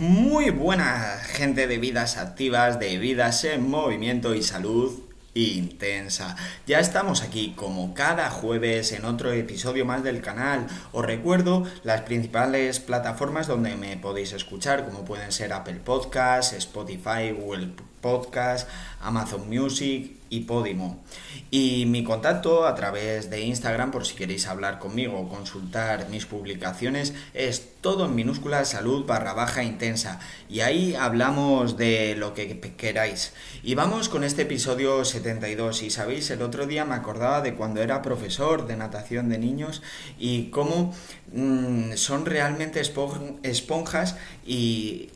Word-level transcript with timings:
Muy 0.00 0.50
buena 0.50 1.18
gente 1.24 1.66
de 1.66 1.76
vidas 1.78 2.18
activas, 2.18 2.78
de 2.78 2.98
vidas 2.98 3.42
en 3.42 3.68
movimiento 3.68 4.32
y 4.36 4.44
salud 4.44 4.96
intensa. 5.34 6.36
Ya 6.68 6.78
estamos 6.78 7.22
aquí 7.22 7.52
como 7.56 7.94
cada 7.94 8.30
jueves 8.30 8.92
en 8.92 9.04
otro 9.04 9.32
episodio 9.32 9.84
más 9.84 10.04
del 10.04 10.20
canal. 10.20 10.68
Os 10.92 11.04
recuerdo 11.04 11.64
las 11.82 12.02
principales 12.02 12.78
plataformas 12.78 13.48
donde 13.48 13.74
me 13.74 13.96
podéis 13.96 14.32
escuchar, 14.32 14.84
como 14.84 15.04
pueden 15.04 15.32
ser 15.32 15.52
Apple 15.52 15.80
Podcasts, 15.84 16.52
Spotify, 16.52 17.32
Google 17.36 17.70
Podcast, 18.00 18.68
Amazon 19.00 19.48
Music 19.48 20.17
y 20.30 20.40
Podimo. 20.40 21.02
Y 21.50 21.86
mi 21.86 22.04
contacto 22.04 22.66
a 22.66 22.74
través 22.74 23.30
de 23.30 23.40
Instagram, 23.40 23.90
por 23.90 24.04
si 24.06 24.14
queréis 24.14 24.46
hablar 24.46 24.78
conmigo 24.78 25.18
o 25.18 25.28
consultar 25.28 26.08
mis 26.10 26.26
publicaciones, 26.26 27.14
es 27.32 27.68
todo 27.80 28.06
en 28.06 28.14
minúscula 28.14 28.64
salud 28.64 29.06
barra 29.06 29.32
baja 29.32 29.62
intensa. 29.62 30.20
Y 30.48 30.60
ahí 30.60 30.94
hablamos 30.94 31.76
de 31.76 32.16
lo 32.16 32.34
que 32.34 32.60
queráis. 32.76 33.32
Y 33.62 33.74
vamos 33.74 34.08
con 34.08 34.24
este 34.24 34.42
episodio 34.42 35.04
72. 35.04 35.82
Y 35.82 35.90
sabéis, 35.90 36.30
el 36.30 36.42
otro 36.42 36.66
día 36.66 36.84
me 36.84 36.94
acordaba 36.94 37.40
de 37.40 37.54
cuando 37.54 37.80
era 37.80 38.02
profesor 38.02 38.66
de 38.66 38.76
natación 38.76 39.28
de 39.28 39.38
niños 39.38 39.82
y 40.18 40.50
cómo 40.50 40.94
mm, 41.32 41.92
son 41.94 42.26
realmente 42.26 42.80
esponjas 42.80 44.16
y 44.44 45.08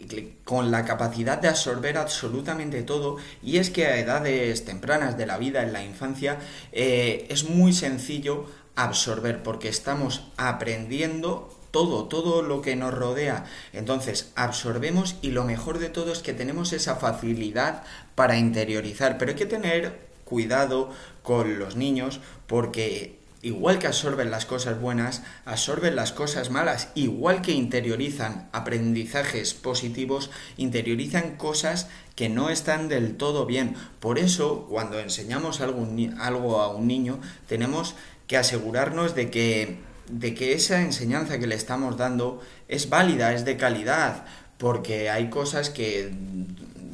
con 0.45 0.71
la 0.71 0.85
capacidad 0.85 1.39
de 1.39 1.49
absorber 1.49 1.99
absolutamente 1.99 2.83
todo. 2.83 3.17
Y 3.43 3.59
es 3.59 3.71
que 3.71 3.87
a 3.87 3.99
edades 3.99 4.65
tempranas 4.65 5.02
de 5.11 5.27
la 5.27 5.39
vida, 5.39 5.63
en 5.63 5.73
la 5.73 5.85
infancia, 5.85 6.39
eh, 6.73 7.27
es 7.29 7.45
muy 7.45 7.73
sencillo 7.73 8.47
absorber 8.75 9.43
porque 9.43 9.69
estamos 9.69 10.25
aprendiendo 10.37 11.51
todo, 11.71 12.05
todo 12.05 12.43
lo 12.43 12.63
que 12.63 12.77
nos 12.77 12.95
rodea. 12.95 13.45
Entonces, 13.73 14.31
absorbemos 14.37 15.17
y 15.23 15.31
lo 15.31 15.45
mejor 15.45 15.79
de 15.79 15.89
todo 15.89 16.13
es 16.13 16.21
que 16.21 16.35
tenemos 16.35 16.73
esa 16.73 16.97
facilidad 16.97 17.83
para 18.15 18.37
interiorizar. 18.37 19.19
Pero 19.19 19.31
hay 19.31 19.37
que 19.37 19.47
tener 19.47 19.99
cuidado 20.25 20.91
con 21.23 21.59
los 21.59 21.77
niños 21.77 22.21
porque 22.47 23.22
igual 23.43 23.81
que 23.81 23.89
absorben 23.89 24.31
las 24.31 24.47
cosas 24.47 24.81
buenas, 24.81 25.23
absorben 25.45 25.97
las 25.97 26.13
cosas 26.13 26.51
malas, 26.51 26.91
igual 26.95 27.43
que 27.43 27.53
interiorizan 27.53 28.49
aprendizajes 28.53 29.53
positivos, 29.53 30.31
interiorizan 30.57 31.37
cosas 31.37 31.89
que 32.15 32.29
no 32.29 32.51
están 32.51 32.89
del 32.89 33.17
todo 33.17 33.45
bien. 33.45 33.75
Por 33.99 34.21
eso, 34.21 34.67
cuando 34.71 35.01
enseñamos 35.01 35.61
algo, 35.61 36.61
a 36.61 36.69
un 36.69 36.87
niño, 36.87 37.21
tenemos 37.49 37.97
que 38.29 38.37
asegurarnos 38.37 39.17
de 39.17 39.31
que, 39.31 39.79
de 40.09 40.35
que 40.35 40.53
esa 40.53 40.81
enseñanza 40.81 41.41
que 41.41 41.49
le 41.49 41.57
estamos 41.57 41.97
dando 41.97 42.41
es 42.69 42.89
válida, 42.89 43.35
es 43.35 43.45
de 43.45 43.57
calidad, 43.57 44.25
porque 44.57 45.11
hay 45.11 45.31
cosas 45.31 45.69
que 45.69 46.13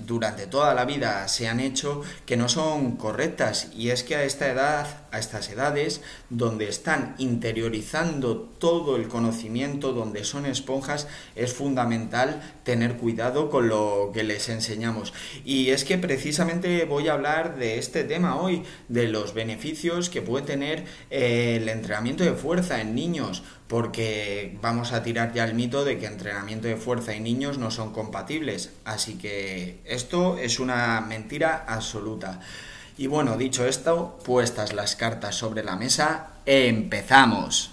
durante 0.09 0.47
toda 0.47 0.73
la 0.75 0.87
vida 0.87 1.29
se 1.29 1.49
han 1.49 1.61
hecho 1.61 2.01
que 2.25 2.39
no 2.39 2.49
son 2.49 2.97
correctas 2.97 3.69
y 3.77 3.91
es 3.91 4.03
que 4.03 4.17
a 4.17 4.25
esta 4.25 4.51
edad, 4.51 5.03
a 5.13 5.19
estas 5.19 5.51
edades 5.51 6.01
donde 6.31 6.67
están 6.67 7.15
interiorizando 7.19 8.39
todo 8.59 8.97
el 8.97 9.09
conocimiento, 9.09 9.93
donde 9.93 10.25
son 10.25 10.47
esponjas, 10.47 11.09
es 11.37 11.53
fundamental 11.53 12.41
tener 12.65 12.97
cuidado 12.97 13.51
con 13.51 13.69
lo 13.69 14.11
que 14.15 14.25
les 14.25 14.49
enseñamos. 14.49 15.13
Y 15.45 15.71
es 15.71 15.85
que 15.85 15.99
precisamente 15.99 16.87
voy 16.87 17.09
a 17.09 17.13
hablar 17.13 17.59
de 17.59 17.79
este 17.79 18.03
tema 18.03 18.41
hoy, 18.41 18.63
de 18.89 19.09
los 19.09 19.35
beneficios 19.35 20.09
que 20.09 20.23
puede 20.23 20.47
tener 20.47 20.87
eh, 21.11 21.59
el 21.61 21.69
entrenamiento 21.69 22.25
de 22.25 22.33
fuerza 22.33 22.81
en 22.81 22.95
niños 22.95 23.43
porque 23.69 24.57
vamos 24.63 24.93
a 24.93 25.03
tirar 25.03 25.33
ya 25.33 25.45
el 25.45 25.55
mito 25.55 25.85
de 25.85 25.99
que 25.99 26.07
entrenamiento 26.07 26.67
de 26.67 26.77
fuerza 26.77 27.15
y 27.15 27.21
niños 27.21 27.59
no 27.59 27.71
son 27.71 27.93
compatibles. 27.93 28.73
Así 28.85 29.19
que 29.19 29.79
esto 29.85 30.39
es 30.39 30.59
una 30.59 31.03
mentira 31.03 31.65
absoluta. 31.69 32.41
Y 32.97 33.07
bueno, 33.07 33.37
dicho 33.37 33.67
esto, 33.67 34.19
puestas 34.25 34.73
las 34.73 34.97
cartas 34.97 35.37
sobre 35.37 35.63
la 35.63 35.77
mesa, 35.77 36.31
empezamos. 36.47 37.71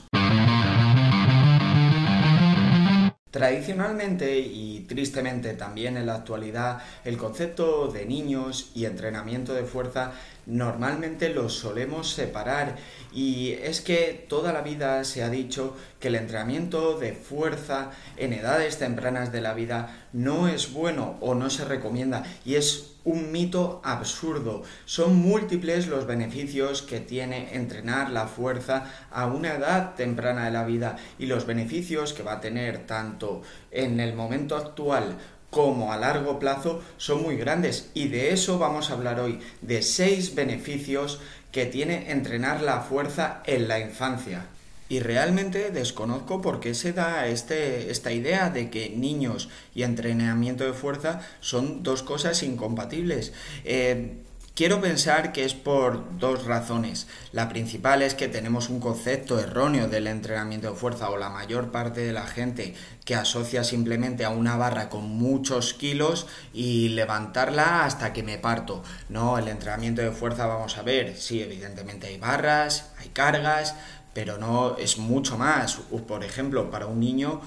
Tradicionalmente 3.32 4.38
y 4.38 4.86
tristemente 4.88 5.54
también 5.56 5.98
en 5.98 6.06
la 6.06 6.16
actualidad, 6.16 6.82
el 7.04 7.18
concepto 7.18 7.88
de 7.88 8.06
niños 8.06 8.72
y 8.76 8.86
entrenamiento 8.86 9.54
de 9.54 9.64
fuerza 9.64 10.14
normalmente 10.46 11.30
los 11.30 11.54
solemos 11.54 12.12
separar 12.12 12.76
y 13.14 13.52
es 13.54 13.82
que 13.82 14.26
toda 14.28 14.54
la 14.54 14.62
vida 14.62 15.04
se 15.04 15.24
ha 15.24 15.30
dicho 15.30 15.76
que 16.00 16.10
el 16.10 16.16
entrenamiento 16.16 17.00
de 17.00 17.14
fuerza 17.14 17.92
en 18.18 18.34
edades 18.34 18.78
tempranas 18.78 19.32
de 19.32 19.42
la 19.42 19.54
vida 19.54 20.08
no 20.14 20.48
es 20.48 20.74
bueno 20.74 21.18
o 21.22 21.34
no 21.36 21.50
se 21.50 21.66
recomienda 21.66 22.24
y 22.46 22.56
es 22.56 22.96
un 23.06 23.32
mito 23.32 23.82
absurdo. 23.84 24.64
Son 24.86 25.16
múltiples 25.16 25.88
los 25.88 26.08
beneficios 26.08 26.82
que 26.82 27.00
tiene 27.00 27.56
entrenar 27.56 28.10
la 28.10 28.28
fuerza 28.28 28.92
a 29.12 29.28
una 29.28 29.54
edad 29.54 29.94
temprana 29.94 30.46
de 30.46 30.52
la 30.52 30.66
vida 30.66 30.98
y 31.20 31.28
los 31.28 31.46
beneficios 31.46 32.14
que 32.14 32.24
va 32.24 32.34
a 32.34 32.42
tener 32.42 32.88
tanto 32.88 33.44
en 33.72 34.00
el 34.00 34.16
momento 34.16 34.58
actual 34.58 35.18
como 35.56 35.94
a 35.94 35.98
largo 35.98 36.38
plazo 36.38 36.82
son 36.98 37.24
muy 37.24 37.38
grandes 37.38 37.90
y 37.94 38.10
de 38.10 38.34
eso 38.34 38.60
vamos 38.60 38.90
a 38.90 38.94
hablar 38.96 39.22
hoy, 39.22 39.40
de 39.62 39.84
seis 39.84 40.36
beneficios 40.36 41.22
que 41.54 41.66
tiene 41.66 42.12
entrenar 42.12 42.62
la 42.62 42.82
fuerza 42.82 43.42
en 43.46 43.70
la 43.70 43.80
infancia. 43.80 44.48
Y 44.90 45.00
realmente 45.00 45.72
desconozco 45.72 46.42
por 46.42 46.60
qué 46.60 46.74
se 46.74 46.92
da 46.92 47.28
este, 47.28 47.90
esta 47.90 48.12
idea 48.12 48.50
de 48.50 48.70
que 48.70 48.90
niños 48.90 49.48
y 49.74 49.84
entrenamiento 49.84 50.66
de 50.66 50.74
fuerza 50.74 51.22
son 51.40 51.84
dos 51.84 52.04
cosas 52.04 52.44
incompatibles. 52.44 53.32
Eh, 53.64 54.18
Quiero 54.56 54.80
pensar 54.80 55.34
que 55.34 55.44
es 55.44 55.54
por 55.54 56.18
dos 56.18 56.46
razones. 56.46 57.08
La 57.34 57.50
principal 57.50 58.02
es 58.02 58.16
que 58.16 58.30
tenemos 58.30 58.70
un 58.70 58.80
concepto 58.80 59.38
erróneo 59.38 59.90
del 59.90 60.08
entrenamiento 60.08 60.70
de 60.70 60.78
fuerza 60.78 61.10
o 61.10 61.18
la 61.18 61.30
mayor 61.30 61.72
parte 61.72 62.00
de 62.00 62.14
la 62.14 62.26
gente 62.26 62.74
que 63.04 63.16
asocia 63.16 63.66
simplemente 63.66 64.24
a 64.24 64.30
una 64.30 64.56
barra 64.56 64.88
con 64.88 65.10
muchos 65.10 65.74
kilos 65.74 66.28
y 66.54 66.88
levantarla 66.88 67.84
hasta 67.84 68.14
que 68.14 68.24
me 68.24 68.38
parto. 68.38 68.82
No, 69.10 69.38
el 69.38 69.50
entrenamiento 69.50 70.02
de 70.02 70.14
fuerza 70.14 70.46
vamos 70.48 70.78
a 70.78 70.84
ver, 70.84 71.18
sí, 71.18 71.42
evidentemente 71.42 72.08
hay 72.08 72.18
barras, 72.18 72.94
hay 72.98 73.10
cargas, 73.10 73.76
pero 74.14 74.38
no 74.38 74.78
es 74.78 74.98
mucho 74.98 75.38
más. 75.38 75.76
Por 76.08 76.24
ejemplo, 76.24 76.72
para 76.72 76.86
un 76.86 77.02
niño 77.02 77.42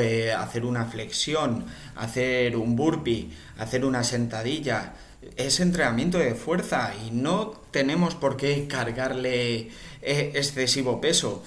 eh, 0.00 0.32
hacer 0.32 0.64
una 0.64 0.86
flexión, 0.86 1.66
hacer 1.94 2.56
un 2.56 2.74
burpee, 2.74 3.30
hacer 3.58 3.84
una 3.84 4.02
sentadilla, 4.02 4.94
es 5.36 5.60
entrenamiento 5.60 6.18
de 6.18 6.34
fuerza 6.34 6.92
y 7.06 7.10
no 7.10 7.54
tenemos 7.70 8.14
por 8.14 8.36
qué 8.36 8.66
cargarle 8.68 9.70
eh, 10.02 10.32
excesivo 10.34 11.00
peso. 11.00 11.42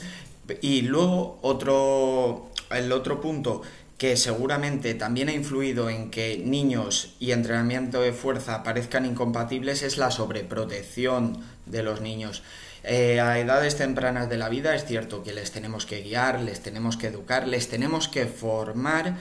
Y 0.62 0.82
luego 0.82 1.40
otro, 1.42 2.50
el 2.72 2.92
otro 2.92 3.20
punto 3.22 3.62
que 3.98 4.16
seguramente 4.16 4.94
también 4.94 5.30
ha 5.30 5.34
influido 5.34 5.90
en 5.90 6.12
que 6.12 6.38
niños 6.38 7.16
y 7.20 7.32
entrenamiento 7.32 8.02
de 8.02 8.14
fuerza 8.14 8.64
parezcan 8.64 9.06
incompatibles 9.06 9.82
es 9.82 9.98
la 9.98 10.12
sobreprotección 10.12 11.44
de 11.66 11.84
los 11.84 12.02
niños. 12.02 12.44
Eh, 12.84 13.20
a 13.20 13.40
edades 13.40 13.76
tempranas 13.76 14.30
de 14.30 14.38
la 14.38 14.50
vida 14.50 14.76
es 14.76 14.86
cierto 14.86 15.24
que 15.24 15.34
les 15.34 15.52
tenemos 15.52 15.86
que 15.86 16.02
guiar, 16.02 16.40
les 16.42 16.62
tenemos 16.62 16.96
que 16.96 17.08
educar, 17.08 17.48
les 17.48 17.68
tenemos 17.70 18.08
que 18.08 18.28
formar 18.28 19.18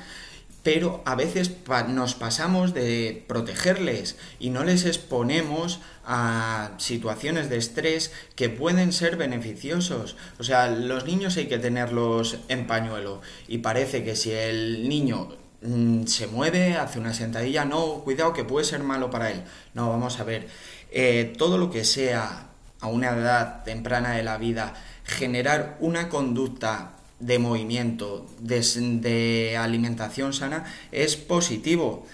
pero 0.66 1.00
a 1.04 1.14
veces 1.14 1.52
nos 1.90 2.16
pasamos 2.16 2.74
de 2.74 3.24
protegerles 3.28 4.16
y 4.40 4.50
no 4.50 4.64
les 4.64 4.84
exponemos 4.84 5.78
a 6.04 6.72
situaciones 6.78 7.48
de 7.48 7.56
estrés 7.56 8.10
que 8.34 8.48
pueden 8.48 8.92
ser 8.92 9.14
beneficiosos. 9.14 10.16
O 10.40 10.42
sea, 10.42 10.68
los 10.68 11.04
niños 11.04 11.36
hay 11.36 11.46
que 11.46 11.58
tenerlos 11.58 12.38
en 12.48 12.66
pañuelo 12.66 13.22
y 13.46 13.58
parece 13.58 14.02
que 14.02 14.16
si 14.16 14.32
el 14.32 14.88
niño 14.88 15.28
mm, 15.62 16.06
se 16.06 16.26
mueve, 16.26 16.74
hace 16.74 16.98
una 16.98 17.14
sentadilla, 17.14 17.64
no, 17.64 18.02
cuidado 18.02 18.32
que 18.32 18.42
puede 18.42 18.66
ser 18.66 18.82
malo 18.82 19.08
para 19.08 19.30
él. 19.30 19.44
No, 19.72 19.88
vamos 19.88 20.18
a 20.18 20.24
ver, 20.24 20.48
eh, 20.90 21.32
todo 21.38 21.58
lo 21.58 21.70
que 21.70 21.84
sea 21.84 22.48
a 22.80 22.88
una 22.88 23.10
edad 23.10 23.62
temprana 23.62 24.14
de 24.14 24.24
la 24.24 24.36
vida, 24.36 24.74
generar 25.04 25.76
una 25.78 26.08
conducta 26.08 26.95
de 27.20 27.38
movimiento, 27.38 28.26
de, 28.40 29.56
alimentación 29.58 30.32
sana, 30.32 30.64
es 30.92 31.16
positivo. 31.16 32.06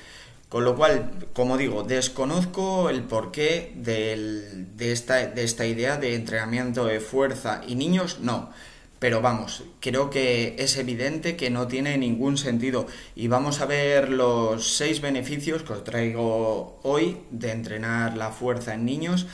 Con 0.48 0.64
lo 0.64 0.76
cual, 0.76 1.10
como 1.32 1.56
digo, 1.56 1.82
desconozco 1.82 2.90
el 2.90 3.02
porqué 3.04 3.72
de, 3.74 4.66
esta, 4.78 5.26
de 5.26 5.44
esta 5.44 5.66
idea 5.66 5.96
de 5.96 6.14
entrenamiento 6.14 6.84
de 6.84 7.00
fuerza 7.00 7.62
y 7.66 7.74
niños, 7.74 8.18
no. 8.20 8.50
Pero 8.98 9.20
vamos, 9.20 9.64
creo 9.80 10.10
que 10.10 10.54
es 10.58 10.76
evidente 10.76 11.36
que 11.36 11.50
no 11.50 11.66
tiene 11.66 11.96
ningún 11.98 12.36
sentido. 12.36 12.86
Y 13.16 13.28
vamos 13.28 13.60
a 13.60 13.66
ver 13.66 14.10
los 14.10 14.76
seis 14.76 15.00
beneficios 15.00 15.62
que 15.62 15.72
os 15.72 15.84
traigo 15.84 16.78
hoy 16.84 17.16
de 17.30 17.50
entrenar 17.50 18.16
la 18.16 18.30
fuerza 18.30 18.74
en 18.74 18.84
niños 18.84 19.26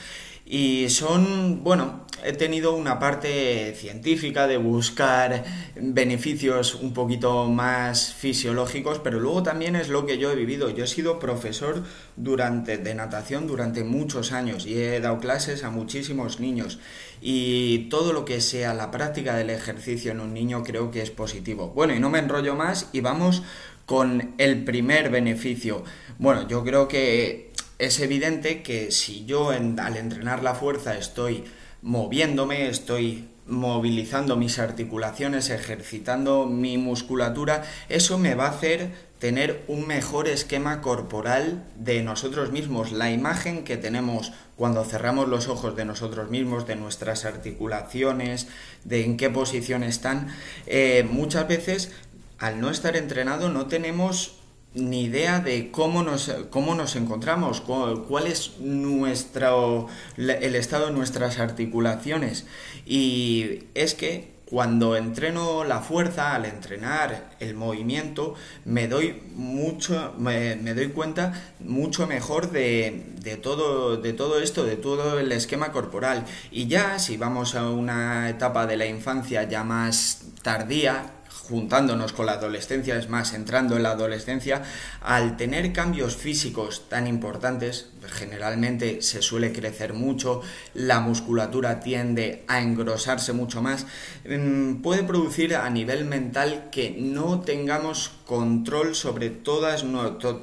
Y 0.51 0.89
son, 0.89 1.63
bueno, 1.63 2.07
he 2.25 2.33
tenido 2.33 2.73
una 2.73 2.97
parte 2.97 3.75
científica 3.75 4.47
de 4.47 4.57
buscar 4.57 5.45
beneficios 5.79 6.73
un 6.73 6.91
poquito 6.91 7.47
más 7.47 8.15
fisiológicos, 8.15 8.97
pero 8.97 9.19
luego 9.19 9.43
también 9.43 9.75
es 9.75 9.89
lo 9.89 10.07
que 10.07 10.17
yo 10.17 10.31
he 10.31 10.35
vivido. 10.35 10.71
Yo 10.71 10.85
he 10.85 10.87
sido 10.87 11.19
profesor 11.19 11.83
durante 12.15 12.79
de 12.79 12.95
natación 12.95 13.45
durante 13.45 13.83
muchos 13.83 14.31
años 14.31 14.65
y 14.65 14.81
he 14.81 14.99
dado 14.99 15.19
clases 15.19 15.63
a 15.63 15.69
muchísimos 15.69 16.39
niños 16.39 16.79
y 17.21 17.89
todo 17.89 18.11
lo 18.11 18.25
que 18.25 18.41
sea 18.41 18.73
la 18.73 18.89
práctica 18.89 19.35
del 19.35 19.51
ejercicio 19.51 20.11
en 20.11 20.19
un 20.19 20.33
niño 20.33 20.63
creo 20.63 20.89
que 20.89 21.03
es 21.03 21.11
positivo. 21.11 21.71
Bueno, 21.75 21.93
y 21.93 21.99
no 21.99 22.09
me 22.09 22.17
enrollo 22.17 22.55
más 22.55 22.89
y 22.91 23.01
vamos 23.01 23.43
con 23.85 24.33
el 24.37 24.63
primer 24.65 25.09
beneficio. 25.09 25.83
Bueno, 26.19 26.47
yo 26.47 26.63
creo 26.63 26.87
que 26.87 27.48
es 27.79 27.99
evidente 28.01 28.61
que 28.61 28.91
si 28.91 29.25
yo 29.25 29.49
al 29.49 29.97
entrenar 29.97 30.43
la 30.43 30.53
fuerza 30.53 30.97
estoy 30.97 31.45
moviéndome, 31.81 32.67
estoy 32.67 33.29
movilizando 33.47 34.35
mis 34.35 34.59
articulaciones, 34.59 35.49
ejercitando 35.49 36.45
mi 36.45 36.77
musculatura, 36.77 37.63
eso 37.87 38.19
me 38.19 38.35
va 38.35 38.45
a 38.45 38.51
hacer 38.51 38.91
tener 39.17 39.63
un 39.67 39.87
mejor 39.87 40.27
esquema 40.27 40.81
corporal 40.81 41.65
de 41.75 42.03
nosotros 42.03 42.51
mismos, 42.51 42.91
la 42.91 43.11
imagen 43.11 43.63
que 43.63 43.75
tenemos 43.75 44.33
cuando 44.55 44.83
cerramos 44.83 45.27
los 45.27 45.47
ojos 45.47 45.75
de 45.75 45.85
nosotros 45.85 46.29
mismos, 46.29 46.67
de 46.67 46.75
nuestras 46.75 47.25
articulaciones, 47.25 48.47
de 48.83 49.03
en 49.03 49.17
qué 49.17 49.29
posición 49.29 49.83
están, 49.83 50.27
eh, 50.67 51.07
muchas 51.09 51.47
veces 51.47 51.91
al 52.37 52.61
no 52.61 52.69
estar 52.69 52.95
entrenado 52.95 53.49
no 53.49 53.67
tenemos 53.67 54.38
ni 54.73 55.03
idea 55.03 55.39
de 55.39 55.71
cómo 55.71 56.03
nos, 56.03 56.31
cómo 56.49 56.75
nos 56.75 56.95
encontramos, 56.95 57.61
cuál, 57.61 58.27
es 58.27 58.59
nuestro, 58.59 59.87
el 60.17 60.55
estado 60.55 60.87
de 60.87 60.91
nuestras 60.93 61.39
articulaciones. 61.39 62.45
Y 62.85 63.63
es 63.73 63.95
que 63.95 64.39
cuando 64.45 64.95
entreno 64.95 65.63
la 65.63 65.79
fuerza, 65.79 66.33
al 66.33 66.45
entrenar 66.45 67.35
el 67.39 67.53
movimiento, 67.53 68.33
me 68.65 68.87
doy 68.87 69.21
mucho, 69.35 70.13
me, 70.17 70.55
doy 70.55 70.87
cuenta 70.87 71.33
mucho 71.59 72.07
mejor 72.07 72.49
de, 72.49 73.05
de, 73.21 73.37
todo, 73.37 73.97
de 73.97 74.13
todo 74.13 74.39
esto, 74.39 74.65
de 74.65 74.75
todo 74.75 75.19
el 75.19 75.31
esquema 75.31 75.71
corporal. 75.71 76.25
Y 76.51 76.67
ya 76.67 76.97
si 76.97 77.17
vamos 77.17 77.53
a 77.53 77.69
una 77.69 78.27
etapa 78.29 78.65
de 78.65 78.77
la 78.77 78.87
infancia 78.87 79.43
ya 79.43 79.63
más 79.63 80.23
tardía, 80.41 81.11
juntándonos 81.39 82.13
con 82.13 82.25
la 82.25 82.33
adolescencia, 82.33 82.97
es 82.97 83.09
más, 83.09 83.33
entrando 83.33 83.75
en 83.75 83.83
la 83.83 83.91
adolescencia, 83.91 84.63
al 85.01 85.37
tener 85.37 85.73
cambios 85.73 86.15
físicos 86.15 86.87
tan 86.89 87.07
importantes, 87.07 87.89
generalmente 88.07 89.01
se 89.01 89.21
suele 89.21 89.51
crecer 89.51 89.93
mucho, 89.93 90.41
la 90.73 90.99
musculatura 90.99 91.79
tiende 91.79 92.43
a 92.47 92.61
engrosarse 92.61 93.33
mucho 93.33 93.61
más, 93.61 93.85
mm, 94.27 94.81
puede 94.81 95.03
producir 95.03 95.55
a 95.55 95.69
nivel 95.69 96.05
mental 96.05 96.69
que 96.71 96.95
no 96.99 97.41
tengamos 97.41 98.11
control 98.29 98.93
sobre 98.93 99.31
todas, 99.31 99.83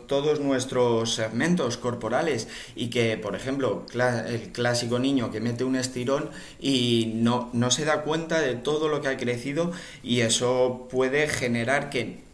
todos 0.09 0.41
nuestros 0.41 1.15
segmentos 1.15 1.77
corporales 1.77 2.49
y 2.75 2.91
que, 2.91 3.17
por 3.17 3.37
ejemplo, 3.37 3.87
el 4.27 4.51
clásico 4.51 4.99
niño 4.99 5.31
que 5.31 5.41
mete 5.41 5.63
un 5.63 5.77
estirón 5.77 6.31
y 6.61 7.13
no, 7.15 7.49
no 7.53 7.71
se 7.71 7.85
da 7.85 8.03
cuenta 8.03 8.41
de 8.41 8.57
todo 8.57 8.89
lo 8.89 9.03
que 9.03 9.07
ha 9.07 9.17
crecido 9.17 9.71
y 10.03 10.23
eso 10.23 10.89
puede 10.91 11.29
generar 11.29 11.89
que 11.89 12.26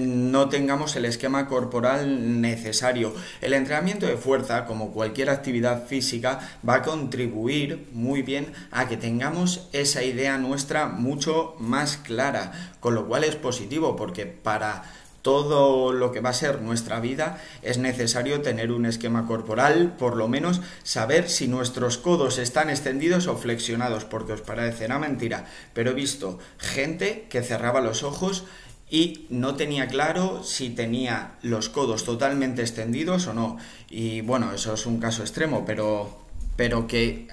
no 0.00 0.48
tengamos 0.48 0.96
el 0.96 1.04
esquema 1.04 1.46
corporal 1.46 2.40
necesario. 2.40 3.14
El 3.40 3.54
entrenamiento 3.54 4.06
de 4.06 4.16
fuerza, 4.16 4.66
como 4.66 4.92
cualquier 4.92 5.30
actividad 5.30 5.86
física, 5.86 6.40
va 6.66 6.74
a 6.74 6.82
contribuir 6.82 7.88
muy 7.92 8.22
bien 8.22 8.52
a 8.70 8.88
que 8.88 8.96
tengamos 8.96 9.68
esa 9.72 10.02
idea 10.02 10.38
nuestra 10.38 10.86
mucho 10.86 11.54
más 11.58 11.96
clara, 11.96 12.52
con 12.80 12.94
lo 12.94 13.06
cual 13.06 13.24
es 13.24 13.36
positivo 13.36 13.96
porque 13.96 14.26
para 14.26 14.84
todo 15.22 15.92
lo 15.92 16.12
que 16.12 16.20
va 16.20 16.30
a 16.30 16.34
ser 16.34 16.62
nuestra 16.62 17.00
vida 17.00 17.38
es 17.62 17.78
necesario 17.78 18.40
tener 18.40 18.72
un 18.72 18.86
esquema 18.86 19.26
corporal, 19.26 19.94
por 19.98 20.16
lo 20.16 20.28
menos 20.28 20.60
saber 20.82 21.28
si 21.28 21.48
nuestros 21.48 21.98
codos 21.98 22.38
están 22.38 22.70
extendidos 22.70 23.26
o 23.26 23.36
flexionados, 23.36 24.04
porque 24.04 24.32
os 24.32 24.40
parecerá 24.40 24.98
mentira, 24.98 25.46
pero 25.74 25.90
he 25.90 25.94
visto 25.94 26.38
gente 26.58 27.26
que 27.28 27.42
cerraba 27.42 27.80
los 27.80 28.02
ojos 28.02 28.44
y 28.90 29.26
no 29.30 29.54
tenía 29.54 29.86
claro 29.86 30.42
si 30.42 30.70
tenía 30.70 31.34
los 31.42 31.68
codos 31.68 32.04
totalmente 32.04 32.62
extendidos 32.62 33.28
o 33.28 33.34
no. 33.34 33.56
Y 33.88 34.20
bueno, 34.22 34.52
eso 34.52 34.74
es 34.74 34.84
un 34.84 34.98
caso 34.98 35.22
extremo, 35.22 35.64
pero, 35.64 36.18
pero 36.56 36.88
que 36.88 37.28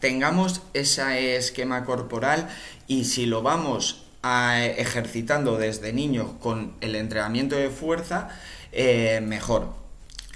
tengamos 0.00 0.62
ese 0.72 1.36
esquema 1.36 1.84
corporal 1.84 2.48
y 2.88 3.04
si 3.04 3.26
lo 3.26 3.42
vamos 3.42 4.04
a, 4.22 4.64
ejercitando 4.64 5.58
desde 5.58 5.92
niño 5.92 6.38
con 6.40 6.72
el 6.80 6.96
entrenamiento 6.96 7.56
de 7.56 7.68
fuerza, 7.68 8.28
eh, 8.72 9.20
mejor. 9.22 9.68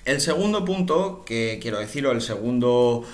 El 0.05 0.21
segundo 0.21 0.65
punto 0.65 1.25
que 1.25 1.59
quiero 1.61 1.79
decir, 1.79 2.07
o 2.07 2.13
el 2.13 2.21
segundo 2.21 3.05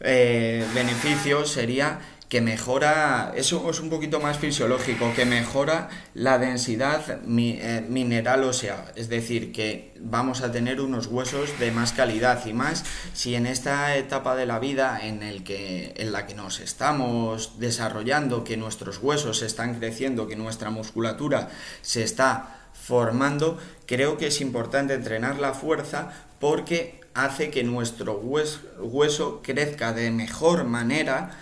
eh, 0.00 0.66
beneficio 0.74 1.46
sería 1.46 2.00
que 2.32 2.40
mejora, 2.40 3.34
eso 3.36 3.68
es 3.68 3.78
un 3.80 3.90
poquito 3.90 4.18
más 4.18 4.38
fisiológico, 4.38 5.12
que 5.14 5.26
mejora 5.26 5.90
la 6.14 6.38
densidad 6.38 7.04
eh, 7.10 7.84
mineral 7.86 8.44
ósea, 8.44 8.90
es 8.96 9.10
decir, 9.10 9.52
que 9.52 9.92
vamos 10.00 10.40
a 10.40 10.50
tener 10.50 10.80
unos 10.80 11.08
huesos 11.08 11.50
de 11.60 11.70
más 11.72 11.92
calidad 11.92 12.46
y 12.46 12.54
más. 12.54 12.86
Si 13.12 13.34
en 13.34 13.44
esta 13.44 13.98
etapa 13.98 14.34
de 14.34 14.46
la 14.46 14.58
vida 14.60 15.00
en, 15.02 15.22
el 15.22 15.44
que, 15.44 15.92
en 15.98 16.10
la 16.10 16.26
que 16.26 16.34
nos 16.34 16.60
estamos 16.60 17.58
desarrollando, 17.58 18.44
que 18.44 18.56
nuestros 18.56 18.96
huesos 19.02 19.42
están 19.42 19.78
creciendo, 19.78 20.26
que 20.26 20.34
nuestra 20.34 20.70
musculatura 20.70 21.50
se 21.82 22.02
está 22.02 22.70
formando, 22.72 23.58
creo 23.84 24.16
que 24.16 24.28
es 24.28 24.40
importante 24.40 24.94
entrenar 24.94 25.38
la 25.38 25.52
fuerza 25.52 26.10
porque 26.40 26.98
hace 27.12 27.50
que 27.50 27.62
nuestro 27.62 28.14
hueso 28.14 29.42
crezca 29.42 29.92
de 29.92 30.10
mejor 30.10 30.64
manera 30.64 31.32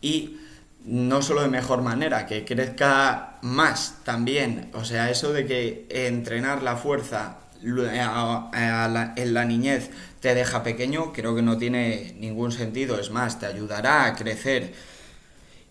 y 0.00 0.38
no 0.84 1.22
solo 1.22 1.42
de 1.42 1.48
mejor 1.48 1.82
manera, 1.82 2.26
que 2.26 2.44
crezca 2.44 3.38
más 3.42 3.98
también. 4.04 4.70
O 4.72 4.84
sea, 4.84 5.10
eso 5.10 5.32
de 5.32 5.46
que 5.46 5.86
entrenar 5.90 6.62
la 6.62 6.76
fuerza 6.76 7.38
en 7.62 9.34
la 9.34 9.44
niñez 9.44 9.90
te 10.20 10.34
deja 10.34 10.62
pequeño, 10.62 11.12
creo 11.12 11.34
que 11.34 11.42
no 11.42 11.58
tiene 11.58 12.14
ningún 12.18 12.52
sentido. 12.52 12.98
Es 12.98 13.10
más, 13.10 13.38
te 13.38 13.46
ayudará 13.46 14.06
a 14.06 14.16
crecer. 14.16 14.72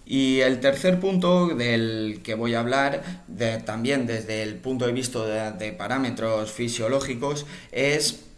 Y 0.06 0.40
el 0.42 0.60
tercer 0.60 1.00
punto 1.00 1.50
del 1.50 2.22
que 2.24 2.34
voy 2.36 2.56
a 2.56 2.60
hablar, 2.60 3.04
también 3.66 4.08
desde 4.08 4.44
el 4.44 4.56
punto 4.56 4.86
de 4.86 4.94
vista 4.94 5.52
de 5.52 5.72
parámetros 5.74 6.52
fisiológicos, 6.52 7.46
es 7.72 8.29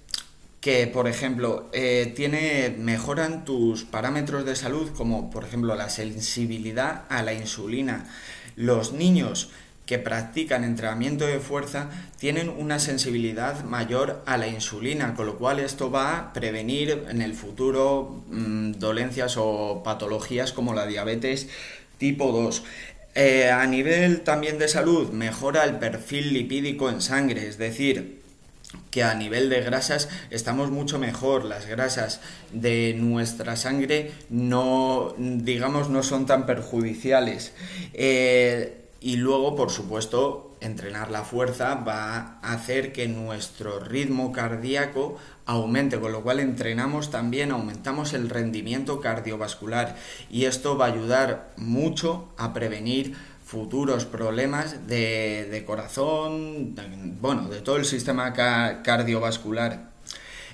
que, 0.62 0.86
por 0.86 1.08
ejemplo, 1.08 1.70
eh, 1.74 2.76
mejoran 2.78 3.46
tus 3.46 3.84
parámetros 3.84 4.46
de 4.46 4.56
salud, 4.56 4.92
como 4.96 5.32
por 5.32 5.44
ejemplo 5.44 5.76
la 5.76 5.90
sensibilidad 5.90 7.04
a 7.10 7.24
la 7.24 7.34
insulina. 7.34 8.06
Los 8.56 8.94
niños 8.94 9.50
que 9.88 9.98
practican 9.98 10.64
entrenamiento 10.64 11.26
de 11.26 11.40
fuerza 11.40 11.90
tienen 12.20 12.48
una 12.48 12.78
sensibilidad 12.78 13.64
mayor 13.64 14.22
a 14.28 14.38
la 14.38 14.48
insulina, 14.48 15.16
con 15.16 15.26
lo 15.26 15.38
cual 15.38 15.60
esto 15.60 15.90
va 15.90 16.18
a 16.18 16.34
prevenir 16.34 17.06
en 17.10 17.24
el 17.24 17.34
futuro 17.34 18.24
mm, 18.30 18.74
dolencias 18.74 19.36
o 19.38 19.82
patologías 19.84 20.54
como 20.54 20.76
la 20.76 20.86
diabetes 20.86 21.50
tipo 21.98 22.32
2. 22.32 22.64
Eh, 23.16 23.50
a 23.50 23.66
nivel 23.66 24.22
también 24.22 24.60
de 24.60 24.68
salud, 24.68 25.10
mejora 25.10 25.64
el 25.64 25.78
perfil 25.78 26.34
lipídico 26.34 26.90
en 26.90 27.02
sangre, 27.02 27.48
es 27.48 27.58
decir, 27.58 28.21
que 28.92 29.04
a 29.04 29.16
nivel 29.16 29.50
de 29.50 29.62
grasas 29.62 30.10
estamos 30.30 30.70
mucho 30.70 31.00
mejor. 31.00 31.46
Las 31.46 31.66
grasas 31.66 32.22
de 32.52 32.94
nuestra 32.98 33.56
sangre 33.56 34.12
no, 34.30 35.16
digamos, 35.18 35.90
no 35.90 36.04
son 36.04 36.26
tan 36.26 36.46
perjudiciales. 36.46 37.54
Eh, 37.94 38.78
y 39.00 39.16
luego, 39.16 39.56
por 39.56 39.72
supuesto, 39.72 40.56
entrenar 40.62 41.10
la 41.10 41.24
fuerza 41.24 41.74
va 41.74 42.38
a 42.44 42.54
hacer 42.54 42.94
que 42.94 43.08
nuestro 43.08 43.80
ritmo 43.80 44.32
cardíaco 44.32 45.18
aumente, 45.46 46.00
con 46.00 46.12
lo 46.12 46.22
cual 46.22 46.40
entrenamos 46.40 47.10
también, 47.10 47.52
aumentamos 47.52 48.14
el 48.14 48.30
rendimiento 48.30 49.02
cardiovascular 49.02 49.98
y 50.30 50.46
esto 50.46 50.78
va 50.78 50.86
a 50.86 50.94
ayudar 50.94 51.52
mucho 51.58 52.30
a 52.38 52.54
prevenir 52.54 53.16
futuros 53.52 54.06
problemas 54.06 54.88
de, 54.88 55.64
corazón, 55.68 56.74
bueno, 57.20 57.50
de 57.50 57.60
todo 57.60 57.76
el 57.76 57.84
sistema 57.84 58.32
cardiovascular. 58.32 59.92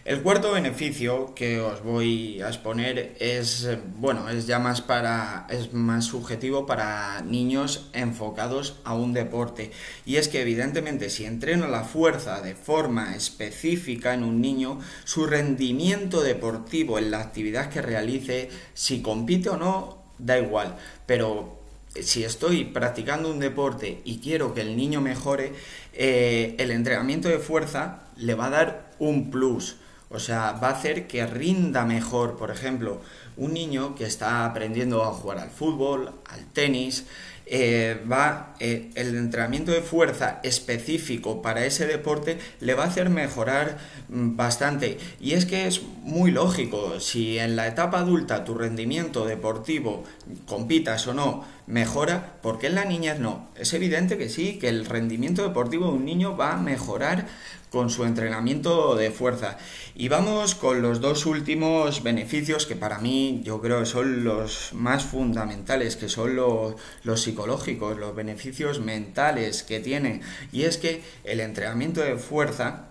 El 0.04 0.24
cuarto 0.24 0.54
beneficio 0.54 1.36
que 1.36 1.60
os 1.60 1.84
voy 1.84 2.42
a 2.42 2.48
exponer 2.48 3.16
es, 3.20 3.70
bueno, 4.00 4.30
es 4.30 4.48
ya 4.48 4.58
más 4.58 4.82
para, 4.82 5.46
es 5.52 5.74
más 5.74 6.06
subjetivo 6.06 6.66
para 6.66 7.22
niños 7.22 7.92
enfocados 7.94 8.78
a 8.84 8.96
un 8.96 9.14
deporte. 9.14 9.70
Y 10.04 10.16
es 10.16 10.28
que 10.28 10.42
evidentemente 10.42 11.12
si 11.12 11.26
entreno 11.26 11.68
la 11.68 11.84
fuerza 11.84 12.42
de 12.42 12.56
forma 12.56 13.16
específica 13.16 14.16
en 14.16 14.24
un 14.24 14.42
niño, 14.42 14.80
su 15.04 15.28
rendimiento 15.28 16.24
deportivo 16.24 16.98
en 16.98 17.12
la 17.12 17.20
actividad 17.20 17.70
que 17.70 17.84
realice, 17.84 18.50
si 18.74 19.04
compite 19.04 19.50
o 19.50 19.58
no, 19.58 20.02
da 20.18 20.40
igual. 20.40 20.78
Pero 21.06 21.58
si 22.04 22.24
estoy 22.24 22.66
practicando 22.66 23.30
un 23.30 23.40
deporte 23.40 24.02
y 24.04 24.20
quiero 24.20 24.54
que 24.54 24.62
el 24.62 24.76
niño 24.76 25.02
mejore, 25.02 25.54
eh, 25.94 26.56
el 26.60 26.72
entrenamiento 26.72 27.30
de 27.30 27.40
fuerza 27.40 28.08
le 28.16 28.36
va 28.36 28.46
a 28.46 28.52
dar 28.52 28.92
un 29.00 29.30
plus. 29.32 29.78
O 30.10 30.20
sea, 30.20 30.54
va 30.54 30.70
a 30.70 30.72
hacer 30.72 31.08
que 31.08 31.26
rinda 31.26 31.86
mejor, 31.86 32.38
por 32.38 32.50
ejemplo, 32.50 33.02
un 33.36 33.54
niño 33.54 33.96
que 33.96 34.06
está 34.06 34.46
aprendiendo 34.46 35.04
a 35.04 35.14
jugar 35.14 35.40
al 35.40 35.50
fútbol, 35.50 36.14
al 36.26 36.46
tenis, 36.54 37.06
eh, 37.50 38.02
va 38.12 38.56
eh, 38.60 38.90
el 38.96 39.16
entrenamiento 39.16 39.72
de 39.72 39.82
fuerza 39.82 40.42
específico 40.44 41.42
para 41.42 41.66
ese 41.66 41.86
deporte 41.88 42.38
le 42.60 42.74
va 42.74 42.84
a 42.84 42.88
hacer 42.88 43.10
mejorar 43.10 43.78
mm, 44.10 44.36
bastante. 44.36 44.98
Y 45.22 45.34
es 45.34 45.46
que 45.46 45.66
es 45.66 45.82
muy 46.04 46.32
lógico 46.32 47.00
si 47.00 47.40
en 47.40 47.56
la 47.56 47.68
etapa 47.68 48.00
adulta 48.00 48.44
tu 48.44 48.54
rendimiento 48.54 49.26
deportivo 49.26 50.04
compitas 50.46 51.08
o 51.08 51.14
no 51.14 51.46
mejora 51.68 52.38
porque 52.42 52.68
en 52.68 52.76
la 52.76 52.86
niñez 52.86 53.20
no 53.20 53.50
es 53.56 53.74
evidente 53.74 54.18
que 54.18 54.30
sí 54.30 54.58
que 54.58 54.70
el 54.70 54.86
rendimiento 54.86 55.44
deportivo 55.44 55.88
de 55.88 55.98
un 55.98 56.06
niño 56.06 56.38
va 56.38 56.54
a 56.54 56.58
mejorar 56.58 57.28
con 57.72 57.90
su 57.90 58.06
entrenamiento 58.06 58.96
de 58.96 59.12
fuerza. 59.12 59.58
Y 59.96 60.08
vamos 60.08 60.56
con 60.56 60.82
los 60.82 61.02
dos 61.02 61.26
últimos 61.26 62.04
beneficios 62.04 62.66
que 62.66 62.76
para 62.76 63.00
mí 63.00 63.42
yo 63.44 63.62
creo 63.62 63.80
que 63.80 63.86
son 63.86 64.24
los 64.24 64.74
más 64.74 65.04
fundamentales, 65.04 65.96
que 65.96 66.10
son 66.10 66.36
los, 66.36 66.76
psicológicos, 67.22 67.98
los 67.98 68.16
beneficios 68.16 68.80
mentales 68.80 69.64
que 69.64 69.80
tiene. 69.80 70.22
Y 70.52 70.64
es 70.64 70.78
que 70.78 71.02
el 71.24 71.40
entrenamiento 71.40 72.02
de 72.02 72.18
fuerza 72.18 72.86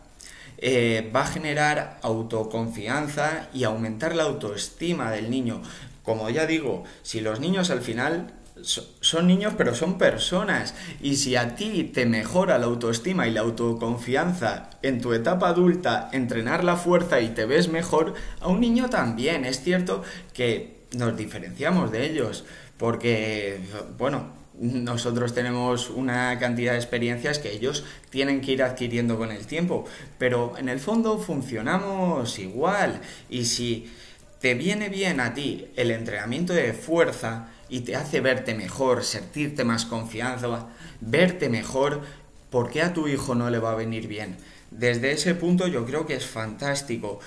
eh, 0.58 1.10
va 1.14 1.22
a 1.22 1.26
generar 1.26 1.98
autoconfianza 2.02 3.48
y 3.54 3.64
aumentar 3.64 4.14
la 4.14 4.24
autoestima 4.24 5.10
del 5.10 5.30
niño. 5.30 5.62
Como 6.02 6.30
ya 6.30 6.46
digo, 6.46 6.84
si 7.02 7.20
los 7.20 7.40
niños 7.40 7.70
al 7.70 7.80
final 7.80 8.32
son 8.62 9.26
niños, 9.26 9.54
pero 9.56 9.74
son 9.74 9.98
personas. 9.98 10.74
Y 11.00 11.16
si 11.16 11.36
a 11.36 11.54
ti 11.54 11.84
te 11.84 12.06
mejora 12.06 12.58
la 12.58 12.66
autoestima 12.66 13.26
y 13.26 13.32
la 13.32 13.42
autoconfianza 13.42 14.70
en 14.82 15.00
tu 15.00 15.12
etapa 15.12 15.48
adulta, 15.48 16.08
entrenar 16.12 16.64
la 16.64 16.76
fuerza 16.76 17.20
y 17.20 17.28
te 17.28 17.44
ves 17.46 17.68
mejor, 17.68 18.14
a 18.40 18.48
un 18.48 18.60
niño 18.60 18.88
también. 18.88 19.44
Es 19.44 19.62
cierto 19.62 20.02
que 20.32 20.76
nos 20.92 21.16
diferenciamos 21.16 21.92
de 21.92 22.06
ellos, 22.06 22.44
porque, 22.76 23.60
bueno, 23.98 24.34
nosotros 24.58 25.34
tenemos 25.34 25.90
una 25.90 26.38
cantidad 26.38 26.72
de 26.72 26.78
experiencias 26.78 27.38
que 27.38 27.52
ellos 27.52 27.84
tienen 28.10 28.40
que 28.40 28.52
ir 28.52 28.62
adquiriendo 28.62 29.18
con 29.18 29.30
el 29.30 29.46
tiempo, 29.46 29.84
pero 30.18 30.56
en 30.56 30.68
el 30.68 30.80
fondo 30.80 31.18
funcionamos 31.18 32.38
igual. 32.38 33.00
Y 33.28 33.44
si 33.44 33.92
te 34.40 34.54
viene 34.54 34.88
bien 34.88 35.20
a 35.20 35.34
ti 35.34 35.66
el 35.76 35.90
entrenamiento 35.90 36.54
de 36.54 36.72
fuerza, 36.72 37.48
y 37.68 37.80
te 37.80 37.96
hace 37.96 38.20
verte 38.20 38.54
mejor, 38.54 39.04
sentirte 39.04 39.64
más 39.64 39.84
confianza, 39.86 40.68
verte 41.00 41.48
mejor, 41.48 42.02
¿por 42.50 42.70
qué 42.70 42.82
a 42.82 42.92
tu 42.92 43.08
hijo 43.08 43.34
no 43.34 43.50
le 43.50 43.58
va 43.58 43.72
a 43.72 43.76
venir 43.76 44.08
bien? 44.08 44.36
Desde 44.70 45.12
ese 45.12 45.34
punto 45.34 45.66
yo 45.66 45.84
creo 45.84 46.06
que 46.06 46.14
es 46.14 46.26
fantástico. 46.26 47.20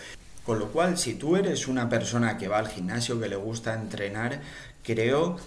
Con 0.45 0.57
lo 0.57 0.71
cual, 0.71 0.97
si 0.97 1.13
tú 1.13 1.35
eres 1.35 1.67
una 1.67 1.89
persona 1.89 2.37
que 2.37 2.47
va 2.47 2.57
al 2.57 2.69
gimnasio, 2.69 3.19
que 3.19 3.29
le 3.29 3.35
gusta 3.35 3.75
entrenar, 3.75 4.41
creo, 4.83 5.37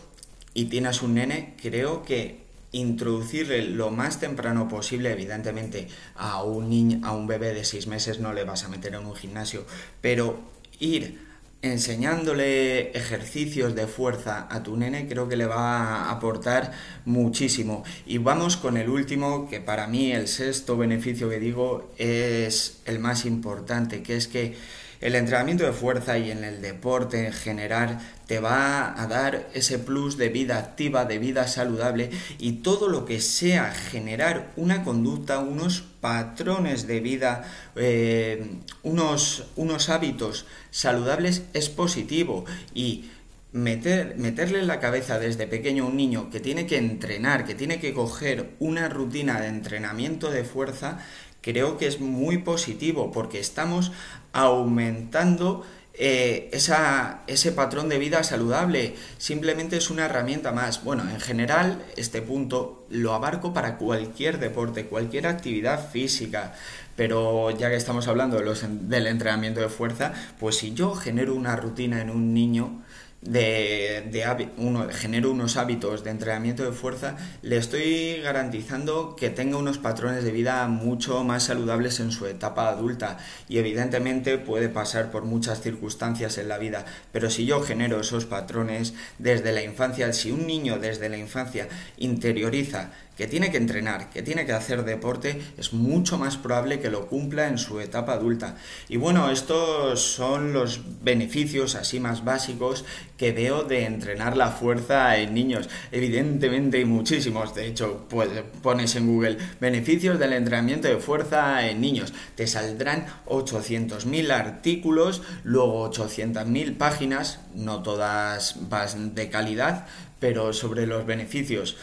y 0.54 0.66
tienes 0.66 1.02
un 1.02 1.14
nene, 1.14 1.54
creo 1.60 2.04
que 2.04 2.42
introducirle 2.72 3.62
lo 3.62 3.90
más 3.90 4.20
temprano 4.20 4.68
posible, 4.68 5.10
evidentemente 5.10 5.88
a 6.14 6.42
un 6.42 6.70
niño, 6.70 7.00
a 7.06 7.12
un 7.12 7.26
bebé 7.26 7.52
de 7.52 7.64
seis 7.64 7.86
meses 7.86 8.20
no 8.20 8.32
le 8.32 8.44
vas 8.44 8.64
a 8.64 8.68
meter 8.68 8.94
en 8.94 9.04
un 9.04 9.14
gimnasio, 9.14 9.66
pero 10.00 10.40
ir 10.78 11.31
enseñándole 11.62 12.90
ejercicios 12.90 13.74
de 13.76 13.86
fuerza 13.86 14.48
a 14.50 14.64
tu 14.64 14.76
nene 14.76 15.06
creo 15.08 15.28
que 15.28 15.36
le 15.36 15.46
va 15.46 15.78
a 15.78 16.10
aportar 16.10 16.72
muchísimo. 17.04 17.84
Y 18.04 18.18
vamos 18.18 18.56
con 18.56 18.76
el 18.76 18.88
último, 18.88 19.48
que 19.48 19.60
para 19.60 19.86
mí 19.86 20.12
el 20.12 20.26
sexto 20.26 20.76
beneficio 20.76 21.30
que 21.30 21.38
digo 21.38 21.92
es 21.98 22.82
el 22.84 22.98
más 22.98 23.24
importante, 23.24 24.02
que 24.02 24.16
es 24.16 24.26
que 24.26 24.56
el 25.02 25.16
entrenamiento 25.16 25.64
de 25.64 25.72
fuerza 25.72 26.16
y 26.16 26.30
en 26.30 26.44
el 26.44 26.62
deporte 26.62 27.26
en 27.26 27.32
general 27.32 27.98
te 28.26 28.38
va 28.38 29.00
a 29.00 29.06
dar 29.08 29.48
ese 29.52 29.78
plus 29.78 30.16
de 30.16 30.28
vida 30.28 30.58
activa, 30.58 31.04
de 31.04 31.18
vida 31.18 31.48
saludable 31.48 32.10
y 32.38 32.52
todo 32.62 32.88
lo 32.88 33.04
que 33.04 33.20
sea 33.20 33.72
generar 33.72 34.52
una 34.56 34.84
conducta, 34.84 35.40
unos 35.40 35.82
patrones 36.00 36.86
de 36.86 37.00
vida, 37.00 37.44
eh, 37.74 38.58
unos, 38.84 39.44
unos 39.56 39.88
hábitos 39.90 40.46
saludables 40.70 41.42
es 41.52 41.68
positivo. 41.68 42.44
Y 42.72 43.10
Meter, 43.52 44.14
meterle 44.16 44.60
en 44.60 44.66
la 44.66 44.80
cabeza 44.80 45.18
desde 45.18 45.46
pequeño 45.46 45.84
a 45.84 45.88
un 45.88 45.96
niño 45.98 46.30
que 46.30 46.40
tiene 46.40 46.66
que 46.66 46.78
entrenar, 46.78 47.44
que 47.44 47.54
tiene 47.54 47.80
que 47.80 47.92
coger 47.92 48.52
una 48.60 48.88
rutina 48.88 49.42
de 49.42 49.48
entrenamiento 49.48 50.30
de 50.30 50.42
fuerza, 50.42 51.00
creo 51.42 51.76
que 51.76 51.86
es 51.86 52.00
muy 52.00 52.38
positivo 52.38 53.12
porque 53.12 53.38
estamos 53.38 53.92
aumentando 54.32 55.64
eh, 55.94 56.48
esa, 56.52 57.20
ese 57.26 57.52
patrón 57.52 57.90
de 57.90 57.98
vida 57.98 58.24
saludable. 58.24 58.94
Simplemente 59.18 59.76
es 59.76 59.90
una 59.90 60.06
herramienta 60.06 60.52
más. 60.52 60.82
Bueno, 60.84 61.02
en 61.10 61.20
general, 61.20 61.84
este 61.96 62.22
punto 62.22 62.86
lo 62.88 63.12
abarco 63.12 63.52
para 63.52 63.76
cualquier 63.76 64.38
deporte, 64.38 64.86
cualquier 64.86 65.26
actividad 65.26 65.90
física. 65.90 66.54
Pero 66.96 67.50
ya 67.50 67.68
que 67.68 67.76
estamos 67.76 68.08
hablando 68.08 68.38
de 68.38 68.44
los, 68.44 68.64
del 68.88 69.06
entrenamiento 69.06 69.60
de 69.60 69.68
fuerza, 69.68 70.12
pues 70.40 70.56
si 70.56 70.72
yo 70.72 70.94
genero 70.94 71.34
una 71.34 71.56
rutina 71.56 72.00
en 72.00 72.10
un 72.10 72.32
niño, 72.32 72.82
de, 73.22 74.08
de 74.10 74.50
uno, 74.56 74.88
genero 74.90 75.30
unos 75.30 75.56
hábitos 75.56 76.02
de 76.02 76.10
entrenamiento 76.10 76.64
de 76.64 76.72
fuerza, 76.72 77.16
le 77.42 77.56
estoy 77.56 78.20
garantizando 78.20 79.14
que 79.16 79.30
tenga 79.30 79.56
unos 79.56 79.78
patrones 79.78 80.24
de 80.24 80.32
vida 80.32 80.66
mucho 80.66 81.22
más 81.22 81.44
saludables 81.44 82.00
en 82.00 82.10
su 82.10 82.26
etapa 82.26 82.68
adulta. 82.68 83.18
Y 83.48 83.58
evidentemente 83.58 84.38
puede 84.38 84.68
pasar 84.68 85.10
por 85.12 85.24
muchas 85.24 85.60
circunstancias 85.60 86.36
en 86.38 86.48
la 86.48 86.58
vida, 86.58 86.84
pero 87.12 87.30
si 87.30 87.46
yo 87.46 87.62
genero 87.62 88.00
esos 88.00 88.26
patrones 88.26 88.94
desde 89.18 89.52
la 89.52 89.62
infancia, 89.62 90.12
si 90.12 90.32
un 90.32 90.46
niño 90.46 90.78
desde 90.78 91.08
la 91.08 91.16
infancia 91.16 91.68
interioriza 91.96 92.90
que 93.22 93.28
tiene 93.28 93.52
que 93.52 93.56
entrenar, 93.56 94.10
que 94.10 94.20
tiene 94.20 94.44
que 94.46 94.52
hacer 94.52 94.84
deporte, 94.84 95.40
es 95.56 95.72
mucho 95.72 96.18
más 96.18 96.36
probable 96.36 96.80
que 96.80 96.90
lo 96.90 97.06
cumpla 97.06 97.46
en 97.46 97.56
su 97.56 97.78
etapa 97.78 98.14
adulta. 98.14 98.56
Y 98.88 98.96
bueno, 98.96 99.30
estos 99.30 100.00
son 100.00 100.52
los 100.52 100.80
beneficios 101.04 101.76
así 101.76 102.00
más 102.00 102.24
básicos 102.24 102.84
que 103.16 103.30
veo 103.30 103.62
de 103.62 103.84
entrenar 103.84 104.36
la 104.36 104.50
fuerza 104.50 105.16
en 105.18 105.34
niños. 105.34 105.68
Evidentemente 105.92 106.78
hay 106.78 106.84
muchísimos, 106.84 107.54
de 107.54 107.68
hecho, 107.68 108.08
pues 108.10 108.28
pones 108.60 108.96
en 108.96 109.06
Google 109.06 109.38
beneficios 109.60 110.18
del 110.18 110.32
entrenamiento 110.32 110.88
de 110.88 110.96
fuerza 110.96 111.68
en 111.68 111.80
niños. 111.80 112.12
Te 112.34 112.48
saldrán 112.48 113.06
800.000 113.26 114.32
artículos, 114.32 115.22
luego 115.44 115.88
800.000 115.92 116.76
páginas, 116.76 117.38
no 117.54 117.84
todas 117.84 118.56
de 118.68 119.30
calidad, 119.30 119.86
pero 120.18 120.52
sobre 120.52 120.88
los 120.88 121.06
beneficios. 121.06 121.76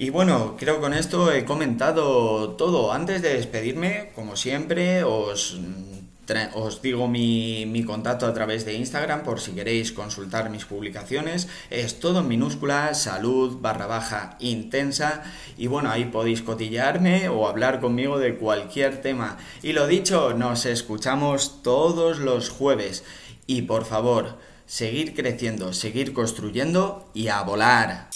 Y 0.00 0.10
bueno, 0.10 0.54
creo 0.56 0.76
que 0.76 0.80
con 0.82 0.94
esto 0.94 1.32
he 1.32 1.44
comentado 1.44 2.50
todo. 2.50 2.92
Antes 2.92 3.20
de 3.20 3.34
despedirme, 3.34 4.12
como 4.14 4.36
siempre, 4.36 5.02
os, 5.02 5.58
os 6.54 6.82
digo 6.82 7.08
mi, 7.08 7.66
mi, 7.66 7.82
contacto 7.82 8.24
a 8.24 8.32
través 8.32 8.64
de 8.64 8.74
Instagram 8.74 9.24
por 9.24 9.40
si 9.40 9.56
queréis 9.56 9.90
consultar 9.90 10.50
mis 10.50 10.66
publicaciones. 10.66 11.48
Es 11.68 11.98
todo 11.98 12.20
en 12.20 12.28
minúscula, 12.28 12.94
salud 12.94 13.58
barra 13.60 13.88
baja 13.88 14.36
intensa. 14.38 15.24
Y 15.56 15.66
bueno, 15.66 15.90
ahí 15.90 16.04
podéis 16.04 16.42
cotillarme 16.42 17.28
o 17.28 17.48
hablar 17.48 17.80
conmigo 17.80 18.20
de 18.20 18.36
cualquier 18.36 19.02
tema. 19.02 19.36
Y 19.64 19.72
lo 19.72 19.88
dicho, 19.88 20.32
nos 20.32 20.64
escuchamos 20.64 21.60
todos 21.64 22.20
los 22.20 22.50
jueves. 22.50 23.02
Y 23.48 23.62
por 23.62 23.84
favor, 23.84 24.38
seguir 24.64 25.12
creciendo, 25.16 25.72
seguir 25.72 26.12
construyendo 26.12 27.10
y 27.14 27.26
a 27.26 27.42
volar. 27.42 28.10